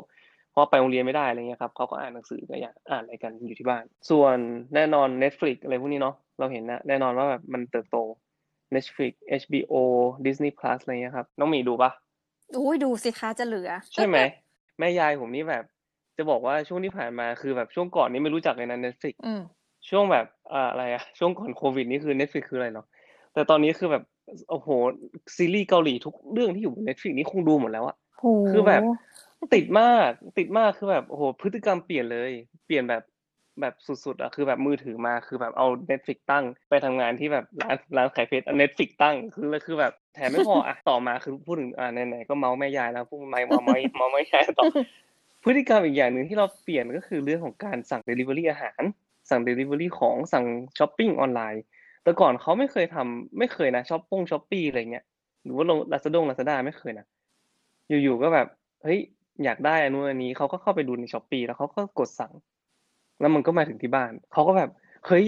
[0.53, 4.37] เพราะไปโรงเรียนไม่ได้อะไรเงี้ยครับเขาก็อ่านหนังสือก็อยากอ่านอะไรกันอยู่ที่บ้าน ส่วน
[4.75, 7.97] แน่นอน Netflix อะไรพวกนี้เนาะเราเห็นนะแน่นอนว่าแบบมันเติบโต
[8.75, 9.75] Netflix HBO
[10.27, 11.91] Disney Plus อะไรเงี้ยครับน้องหมีดูปะ
[12.59, 14.19] อุ้ยดูสิคะจะเหลือ ใช่ไหม
[14.79, 15.65] แม่ยายผมนี่แบบ
[16.17, 19.43] จะบอกว่าช่วงที่ผ่านมาคือแบบช่วงก่อนนี้ไม่รู้จักเลยนะ Netflix อืม
[19.89, 22.87] ช่วงแบบอ่าอะไรอะช่วงก่อนโควิดนี่คือ Netflix คืออะไรเนาะ
[23.35, 24.05] แต่ตอนนี้คือแบบ
[24.51, 24.69] โอ้โห
[25.37, 28.83] ซีรีส์เกาหลีทุกเรื่องที่อยู่บน Netflix นี่คงดูหมดแล้วอะโหคือแบบ
[29.55, 32.33] ติดมาก ติดมากคือแบบโอ้โหพฤติกรรมเปลี่ยนเลย
[32.67, 33.03] เปลี่ยนแบบ
[33.61, 44.65] แบบสุดๆอะคือแบบมือถือมาคือแบบเอา Netflix ตั้ง ไปทำงานที่แบบร้านร้านขายเพชรเอา Netflix ตั้งคือแล้วคือแบบแถมไม่พออะต่อมาคือพูดถึงอ่าไหนๆก็เมาส์แม่ยายแล้วพูดไม่เมาส์ไม่เมาส์แม่ยายต่อ
[45.45, 48.83] พฤติกรรมอีกอย่างหนึ่งที่เราเปลี่ยนก็คือเรื่องของการสั่ง Delivery อาหาร
[49.31, 50.45] สั่ง Delivery ของสั่ง
[50.79, 51.63] ช้อปปิ้งออนไลน์
[52.03, 55.05] แต่ก่อนเขาไม่เคยทำไม่เคยนะช้อปปงช้อปปี้อะไรเงี้ย
[55.45, 57.07] หรือว่าลงลาซาดงลาซาด้าไม่เคยนะ
[57.89, 58.47] อยู่ๆก็แบบ
[58.83, 58.99] เฮ้ย
[59.45, 62.33] อยากได้อันนู้นอันนี้เขาก็เข้าไปดูในช้อปปีแล้วเขาก็กดสั่ง
[63.21, 64.71] แล้วมันก็มาถึงที่บ้านเขาก็แบบ
[65.07, 65.27] เฮ้ย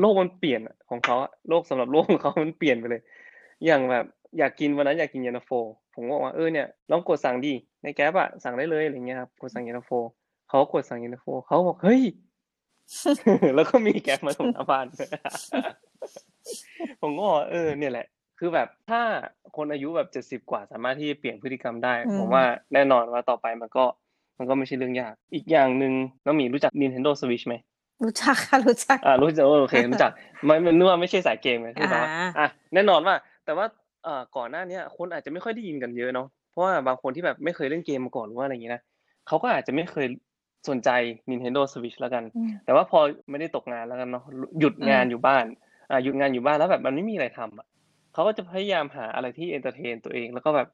[0.00, 1.16] โลกมันเปลี่ยนของเขา
[1.48, 3.02] โลกสำหรับโลกของเขามันเปลี่ยนไปเลย
[3.66, 4.04] อย่างแบบ
[4.38, 5.50] อยากกินวันนั้นอยากกินเยนาโฟ
[5.94, 9.90] ผมก็บอกว่าเออเนี่ยลองกดสั่งดิในแก๊ปอะสั่งได้เลยอะไรเงี้ยครับกดสั่งเยนาโฟ
[10.48, 12.02] เขาก็กดสั่งเยนาโฟเขาบอกเฮ้ย
[13.54, 14.86] แล้วก็มีแก๊ปมาส่งหน้าบ้าน
[17.00, 18.06] ผมก็บอกเออเนี่ยแหละ
[18.44, 19.00] คือแบบถ้า
[19.56, 23.84] คนอายุแบบเจ็ดสิบกว่าสามารถที่จะเปลี่ยนพฤติกรรมได้อืมผมว่าแน่นอนว่าต่อไปมันก็
[24.38, 25.92] มันก็ไม่ใช่เรื่องยาก อีกอย่างหนึ่ง
[26.24, 27.54] น้องหมีรู้จัก Nintendo Switch ไหม
[28.04, 30.10] รู้จักค่ะรู้จักอ่ารู้จักโอเครู้จัก
[30.44, 33.66] ไม่มันนึกว่าไม่ใช่สายเกมไงคือแบบว่าอ่าอะแน่นอนว่า แต่ว่า
[34.04, 38.82] เอ่อก่อนหน้าเนี้ยคนอาจจะไม่ค่อยได้ยินกันเยอะเนาะเพราะว่าบางคนที่แบบไม่เคยเล่นเกมมาก่อนหรือว่าอะไรอย่างงี้นะ
[39.26, 40.06] เขาก็อาจจะไม่เคย
[40.68, 40.90] สนใจ
[41.30, 42.98] Nintendo Switch แล้วกันอืมแต่ว่าพอ
[43.30, 44.24] ไม่ได้ตกงานแล้วกันเนาะ
[44.60, 45.44] หยุดงานอยู่บ้าน
[45.90, 47.66] อ่าหยุดงานอยู่บ้านแล้วแบบมันไม่มีอะไรทำอะ
[48.12, 50.68] เขาก็จะพยายามหาอะไรที่ entertain ตัวเอง แล้วก็แบบ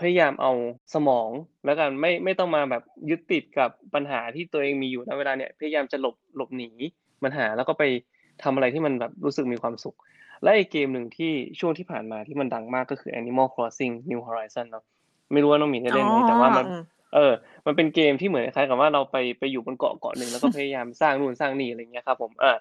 [0.00, 0.52] พยายามเอา
[0.94, 1.30] สมอง
[1.64, 6.70] แล้วกันไม่ไม่ต้องมาแบบยึดติดกับปัญหาที่ตัวเองมีอยู่ณเวลาเนี้ยพยายามจะหลบหลบหนี
[7.22, 7.84] ปัญหาแล้วก็ไป
[8.42, 9.96] ทำอะไรที่มันแบบรู้สึกมีความสุข
[10.42, 14.84] และอีกเกมหนึ่งที่ช่วงที่ผ่านมาที่มันดังมากก็คือ Animal Crossing New Horizon เนาะ
[15.32, 16.84] ไม่รู้ว่าน้องหมีได้เล่นไหมแต่ว่ามันอ๋อ
[17.14, 17.32] เออ
[17.66, 22.52] มันเป็นเกมที่เหมือนคล้ายๆกับว่าเราไปไปอยู่บนเกาะเกาะหนึ่งแล้วก็พยายามสร้างนู่นสร้างนี่อะไรเงี้ยครับผมอ่า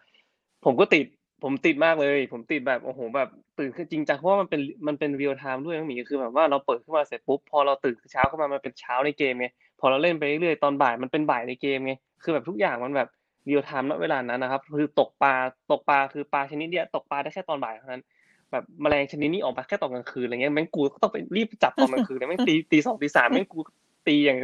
[0.65, 1.06] ผมก็ติด
[1.43, 9.48] ผมติดมากเลย ผมติดแบบโอ้โหแบบตื่นขึ้นจริงจังเพราะว่ามันเป็นมันเป็น real-time ด้วยน้องหมีคือแบบว่าเราเปิดขึ้นมาเสร็จปุ๊บพอเราตื่นเช้าขึ้นมามันเป็นเช้าในเกมไง
[9.80, 11.93] พอเราเล่นไปเรื่อยๆตอนบ่ายมันเป็นบ่ายในเกมไง
[12.24, 13.10] คือแบบทุกอย่างมันแบบ
[13.45, 15.34] เรียลไทม์ณเวลานั้นนะครับ คือตกปลา
[15.71, 18.04] ตกปลาคือปลาชนิดเนี้ยตกปลาได้แค่ตอนบ่ายเท่านั้น
[18.52, 23.60] แบบแมลงชนิดนี้ออกมาแค่ตอนกลางคืนอะไรเงี้ยแม่งกูก็ต้องไปรีบจับตอนกลางคืนเลยแม่งตีตีสองตีสามแม่งกู
[24.08, 24.38] ตีอย่าง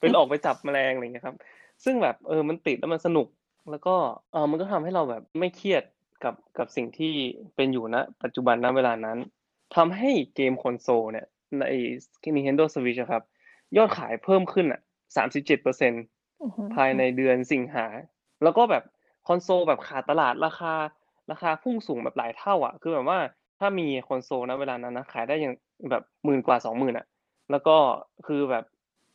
[0.00, 1.36] เป็นออกไปจับแมลงอะไรเงี้ยครับ
[1.84, 3.26] ซึ่งแบบเออมันติดแล้วมันสนุก
[3.70, 3.94] แล้วก็
[4.32, 5.82] เออมันก็ทำให้เราแบบไม่เครียด
[6.24, 7.14] กับกับสิ่งที่
[7.56, 9.18] เป็นอยู่ณปัจจุบันณเวลานั้น
[9.76, 11.26] ทำให้เกมคอนโซลเนี่ย
[11.60, 11.64] ใน
[12.36, 13.22] Nintendo Switch อะครับ
[13.76, 14.80] ยอดขายเพิ่มขึ้นอะ
[15.16, 15.92] สามสิบเจ็ดเปอร์เซ็นต์
[16.42, 17.86] อือหือภายในเดือนสิงหา
[18.42, 18.84] แล้วก็แบบ
[19.28, 20.74] คอนโซลแบบขาดตลาดราคา
[21.30, 23.18] ราคาพุ่งสูงแบบหลายเท่าอะ คือแบบว่า
[23.60, 25.54] ถ้ามีคอนโซลนะเวลานั้นนะขายได้อย่าง
[25.90, 27.06] แบบหมื่นกว่าสองหมื่นอะ
[27.50, 27.76] แล้วก็
[28.26, 28.64] คือแบบ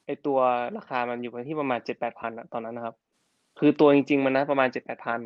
[0.06, 0.40] ไอตัว
[0.78, 2.96] ราคามันอยู่ที่ประมาณเจ็ดแปดพันอะตอนนั้นนะครับ
[3.60, 5.20] คือตัวจริงๆมันนะประมาณเจ็ดแปดพัน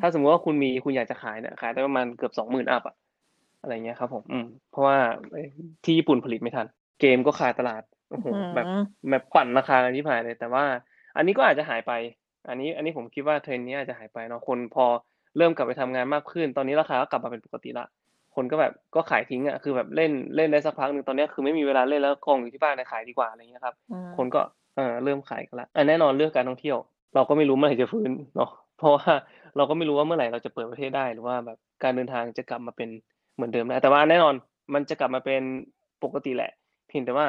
[0.00, 2.94] ถ้าสมมติว่าคุณมีคุณอยากจะขายเนี่ยขายได้ประมาณเกือบสองหมื่น up อะ
[3.62, 4.96] อะไรเงี้ยครับ ผมอืมเพราะว่า
[5.32, 5.46] เอ้ย
[5.84, 6.66] ที่ญี่ปุ่นผลิตไม่ทัน
[7.00, 10.64] เกมก็ขาดตลาดโอ้โหแบบอืมแบบปั่นราคากันที่ผ่านเลย แต่ว่า
[11.16, 11.92] อันนี้ก็อาจจะหายไป
[12.48, 14.84] อันนี้ อันนี้ผมคิดว่าเทรนด์นี้อาจจะหายไปเนาะคนพอ
[15.36, 17.86] เริ่มกลับไปทำงานมากขึ้น ตอนนี้ราคาก็กลับมาเป็นปกติละ
[18.36, 24.40] คนก็แบบก็ขายทิ้งอะคือแบบเล่นเล่นได้สักพักหนึ่งตอนนี้คือไม่มีเวลาเล่นแล้วกองอยู่ที่บ้านนะขายดีกว่าอะไรเงี้ยครับอืมคนก็
[24.76, 26.78] เออเริ่มขายกันละอะแน่นอนเรื่องการท่องเที่ยว
[27.14, 29.12] เราก็ไม่รู้เมื่อไหร่จะฟื้นเนาะเพราะว่า
[29.56, 32.88] เราก็ไม่รู้ว่าเมื่อไหร่เราจะเปิดประเทศได้หรือว่าแบบการเดินทางจะกลับมาเป็น
[33.34, 34.34] เหมือนเดิมได้แต่ว่าแน่นอน
[34.74, 35.42] มันจะกลับมาเป็น
[36.04, 36.50] ปกติแหละ
[36.88, 37.26] เพียงแต่ว่า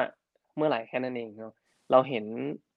[0.56, 1.54] เมื่อไหร่แค่นั้นเองเนาะ
[1.90, 2.24] เราเห็น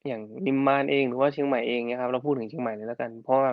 [0.07, 3.49] อย่างนิมมานเองหรือว่าเชียงใหม่เองนี่ยครับเราพูดถึงเชียงใหม่เลยแล้วกัน เพราะว่า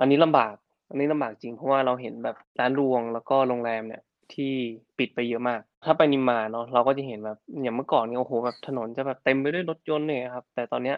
[0.00, 0.54] อันนี้ลำบาก
[0.90, 4.02] อันนี้ลำบากจริง เพราะว่าเราเห็นแบบร้านรวงแล้วก็โรงแรมเนี่ย
[4.34, 4.52] ที่
[4.98, 10.96] ปิดไปเยอะมาก ถ้าไปนิมมานเนาะเราก็จะเห็นแบบอย่างเมื่อก่อนเนี่ยโอ้โหแบบถนนจะแบบเต็มไปด้วยรถยนต์เนี่ยครับแต่ตอนเนี้ย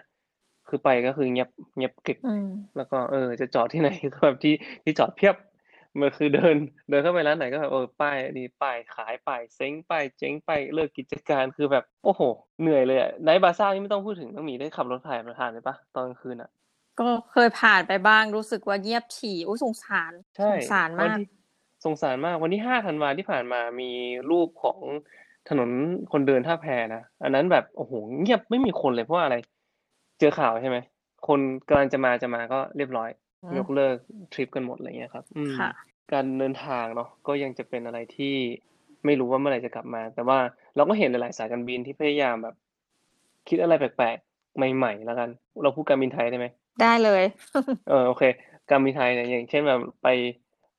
[0.70, 4.54] คือไปก็คือเงียบเงียบกริบอืม แล้วก็ เออ จะจอดที่ไหน ก็แบบที่
[4.84, 5.36] ที่จอดเพียบ
[6.00, 6.56] มันคือเดิน
[6.88, 12.20] เดินเข้าไปร้านไหนก็แบบเออป้ายดีป้ายขายป้ายเซ้งป้ายเจ๊งป้ายเลิกกิจการคือแบบ โอ้โห
[12.60, 16.50] เหนื่อยเลยอะไนท์บาซ่านี่ไม่ต้องพูดถึงต้องมีได้ขับรถผ่านผ่านเลยปะตอนกลางคืนอะ
[17.00, 21.26] ก็เคยผ่านไปบ้างรู้สึกว่าเงียบฉี่อุ้ยสงสารใช่สงสารวันมาก ที่
[21.84, 23.90] สงสารมากวันที่ห้าธันวาที่ผ่านมามี
[24.30, 24.78] รูปของ
[25.48, 25.70] ถนน
[26.12, 29.36] คนเดินท่าแพนะ อันนั้นแบบโอ้โหเงียบไม่มีคนเลยเพราะว่าอะไร
[30.20, 30.78] เจอข่าวใช่ไหม
[31.28, 33.10] คนกำลังจะมาจะมาก็เรียบร้อย
[33.42, 33.96] อืมยกเลิก
[34.32, 35.68] ทริปกันหมดอะไรเงี้ยครับอืมค่ะ
[36.12, 38.34] การเดินทางเนาะก็ยังจะเป็นอะไรที่
[39.04, 40.38] ไม่รู้ว่าเมื่อไหร่จะกลับมา แต่ว่า
[40.76, 42.54] เราก็เห็นหลายๆสายการบินที่พยายามแบบ
[43.48, 45.28] คิดอะไรแปลกๆใหม่ๆแล้วกัน
[45.62, 46.46] เราพูดการบินไทยได้ไหม
[46.82, 47.22] ได้เลย
[47.88, 48.22] เออโอเค
[48.70, 50.08] การบินไทยเนี่ยอย่างเช่นแบบไป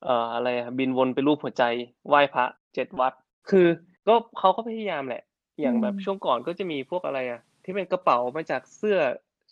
[0.04, 1.64] เอ่ออะไรอะบินวนไปรูปหัวใจ
[2.08, 3.14] ไหว้พระเจ็ดวัด
[3.50, 3.68] คือ
[4.08, 5.24] ก็เขาก็พยายามแหละ
[5.62, 9.00] อย่างแบบอืมช่วงก่อนก็จะมีพวกอะไรอะที่เป็นกระเป๋ามาจากเสื้อ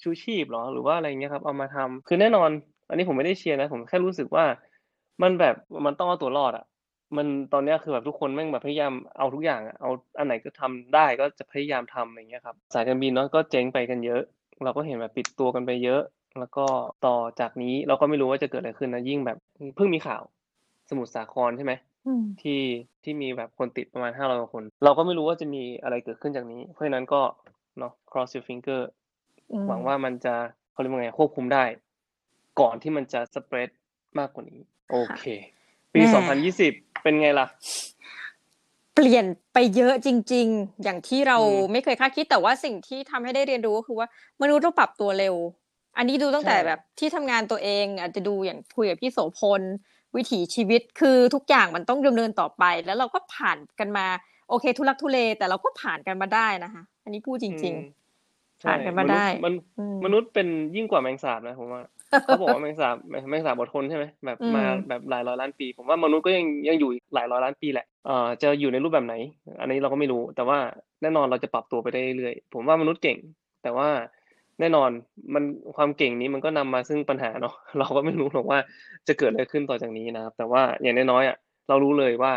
[0.01, 2.49] ชูชีพเหรอหรือว่าอะไรเงี้ยครับเอามาทำคือแน่นอน
[2.89, 4.45] อันนี้ผมไม่ได้เชียร์นะ ผมแค่รู้สึกว่า
[5.21, 6.65] มันแบบมันต้องเอาตัวรอดอะ
[7.17, 14.21] มันตอนเนี้ยคือแบบทุกคนแม่งแบบพยายามเอาทุกอย่างอะเอาอันไหนก็ทำได้ก็จะพยายามทำอะไรเงี้ยครับสายการบินเนาะก็เจ๊งไปกันเยอะ
[14.63, 16.01] เราก็เห็นแบบปิดตัวกันไปเยอะ
[16.39, 16.65] แล้วก็
[17.05, 19.37] ต่อจากนี้เราก็ไม่รู้ว่าจะเกิดอะไรขึ้นนะยิ่งแบบ
[19.75, 20.23] เพิ่งมีข่าว
[20.89, 21.73] สมุทรสาครใช่ไหม
[22.07, 22.61] อืมที่
[23.03, 27.21] ที่มีแบบคนติดประมาณห้าร้อยคน เราก็ไม่รู้ว่าจะมีอะไรเกิดขึ้นจากนี้ เพราะฉะนั้นก็
[27.79, 28.98] เนาะ cross your finger อืม
[29.67, 30.35] หวังว่ามันจะ
[30.71, 31.63] เขาเรียกว่าไงควบคุมได้
[32.59, 33.69] ก่อนที่มันจะ spread
[34.19, 34.59] มากกว่านี้
[34.91, 35.23] โอเค
[35.93, 37.47] ปีแหม่สองพันยี่สิบเป็นไงล่ะ
[38.95, 44.07] เปลี่ยนไปเยอะจริง ๆ อย่างที่เราอืมไม่เคยคาดคิดแต่ว่าสิ่งที่ทำให้ได้เรียนรู้ก็คือว่า
[44.41, 45.35] มนุษย์ต้องปรับตัวเร็ว
[45.97, 49.61] อันนี้ดูตั้งแต่ใช่แบบที่ทำงานตัวเอง อาจจะดูอย่างคุยกับพี่โสพล
[50.15, 54.05] วิถีชีวิตคือทุกอย่างมันต้องดำเนินต่อไป แล้วเราก็ผ่านกันมา
[54.49, 57.98] โอเค ทุลักทุเลแต่เราก็ผ่านกันมาได้นะคะ อันนี้พูดจริงอืมๆ
[58.67, 61.83] ผ่านกันมาได้มนุษย์อืมมันมนุษย์เป็นยิ่งกว่าแมงสาบนะผมว่า
[62.23, 62.95] เขาบอกว่าแมงสาบ
[63.29, 69.15] แมงสาบอดทนใช่ไหมแบบอืมมาแบบหลายร้อยล้านปี ผมว่ามนุษย์ก็ยังยังอยู่อีกหลายร้อยล้านปีแหละเอ่อจะอยู่ในรูปแบบไหน
[69.61, 70.57] อันนี้เราก็ไม่รู้ แต่ว่า
[71.01, 73.17] แน่นอนเราจะปรับตัวไปได้เรื่อยๆผมว่ามนุษย์เก่ง
[73.63, 73.89] แต่ว่า
[74.59, 74.89] แน่นอน
[75.33, 75.43] มัน
[75.75, 78.59] ความเก่งนี้มันก็นำมาซึ่งปัญหาเนาะเราก็ไม่รู้หรอกว่า
[79.07, 81.37] จะเกิดอะไรขึ้นต่อจากนี้นะครับ แต่ว่าอย่างน้อยๆอะ
[81.69, 82.33] เรารู้เลยว่า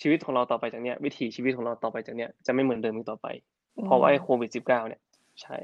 [0.00, 3.26] ชีวิตของเราต่อไปจากเนี้ยวิถีชีวิตของเราต่อไปจากเนี้ยจะไม่เหมือนเดิมอีกต่อไป
[3.84, 5.00] เพราะว่าไอ้โควิดสิบเก้าเนี่ย
[5.42, 5.58] ใช่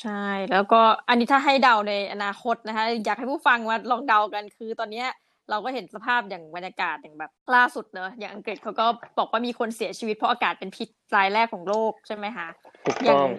[0.00, 5.08] ใช่ แล้วก็อันนี้ถ้าให้เดาในอนาคตนะคะ อยากให้ผู้ฟังมาลองเดากันคือตอนเนี้ย
[5.50, 8.86] เราก็เห็นสภาพอย่างบรรยากาศอย่างแบบล่าสุดเนอะอย่างอังกฤษเขาก็
[9.18, 12.48] บอกว่ามีคนเสียชีวิตเพราะอากาศเป็นพิษรายแรกของโลกใช่ไหมคะ
[12.84, 13.30] ถูกอย่าต้งอง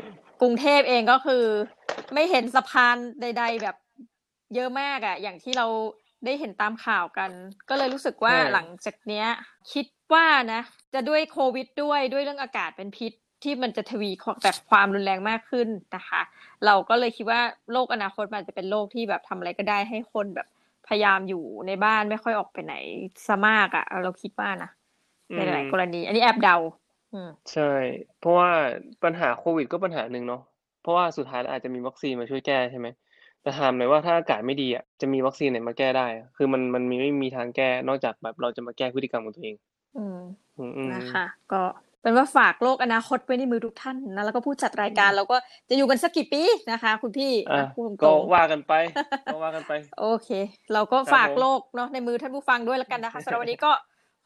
[0.42, 1.44] กรุงเทพเองก็คือ
[2.14, 3.76] ไม่เห็นสะพานใด ๆ แบบ
[4.56, 5.68] เยอะมากอะอย่างที่เรา
[6.26, 7.32] ได้เห็นตามข่าวกัน
[7.70, 9.28] ก็เลยรู้สึกว่าใช่หลังจากเนี้ย
[9.74, 10.62] คิดว่านะ
[10.94, 14.12] จะด้วยโควิดด้วยด้วยเรื่องอากาศเป็นพิษ ที่มันจะทวี
[14.44, 16.22] แบบความรุนแรงมากขึ้นนะคะ
[16.66, 20.48] เราก็เลยคิดว่าโลกอนาคตมันจะเป็นโลกที่แบบทำอะไรก็ได้ให้คนแบบ
[20.88, 22.76] พยายามอยู่ในบ้านไม่ค่อยออกไปไหน
[23.28, 24.70] ซะมากอะเราคิดว่านะ
[25.32, 26.58] อืในมหลายๆกรณี อันนี้แอบเดา
[27.14, 27.72] อืมใช่
[28.20, 28.52] เพราะว่า
[29.04, 30.42] ปัญหาโควิดก็ปัญหาหนึ่งเนาะ
[30.82, 32.88] เพราะว่าสุดท้ายแล้วอาจจะมีวัคซีนมาช่วยแก้ใช่ไหม
[33.42, 39.56] แต่ถามหน่อยว่าถ้าอากาศไม่ดีอะจะมีวัคซีนไหนมาแก้ได้อะคือมันมันมีไม่มีทางแก้นอกจากแบบเราจะมาแก้พฤติกรรมของตัวเอง
[39.98, 40.20] อืม
[40.58, 41.62] อืมอืมนะคะ ก็
[42.02, 45.38] เป็นว่าฝากโลกอนาคตไว้ในมือทุกท่านนะแล้วก็ผู้จัดรายการเราก็
[45.70, 48.74] จะอยู่กันสักกี่ปีนะคะ คุณพี่อะก็พูดตรงๆว่ากันไป
[49.34, 50.30] ก็ว่ากันไป โอเค
[50.74, 53.72] เราก็ครับฝากผมโลกเนาะในมือท่านผู้ฟังด้วยแล้วกันนะคะสำหรับวันนี้ก็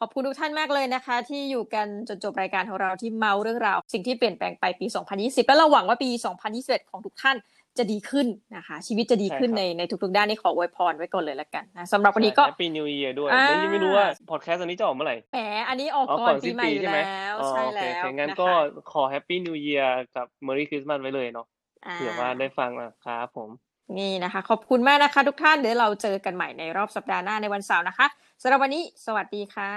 [0.00, 6.10] ขอบคุณทุกท่านมากเลยนะคะ ที่อยู่กันจนจบรายการของเราที่เม้าเรื่องราว สิ่งที่เปลี่ยนแปลงไปปี 2020 แล้วเราหวังว่าปี
[6.50, 7.36] 2021 ของทุกท่าน
[7.78, 18.48] จะดีขึ้นนะคะ ชีวิตจะดีขึ้นในในทุกๆด้านนี่ขออวยพรไว้ก่อนเลยละกันนะสำหรับวันนี้ก็ Hap py New Year ด้วยอ่าแล้วยังไม่รู้ว่าพอดแคสต์อันนี้จะออกเมื่อไหร่แหมอันนี้ออกอ๋อก่อนปีใหม่ก่อนนปีสิ้นใหม่ปีอยู่ใช่ไหมแล้วอ๋อใช่โอเคแล้วโอเคงั้นนะคะก็
[18.92, 21.46] ขอแฮปปี้นิว e ย r กับ Merry Christmas ไว้เลยเนาะ
[21.86, 23.50] อ่าเผื่อว่าได้ฟังนะครับผม
[23.98, 28.06] นี่นะคะ ขอบคุณมากนะคะ ทุกท่านเดี๋ยวเราเจอกันใหม่ในรอบสัปดาห์หน้าในวันเสาร์นะคะ
[28.42, 29.72] สำหรับวันนี้ สวัสดีค่ะ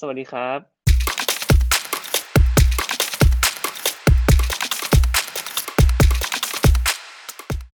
[0.00, 0.75] สวัสดีครับ